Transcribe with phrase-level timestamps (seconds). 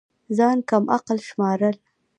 [0.37, 1.75] ځان كم عقل شمارل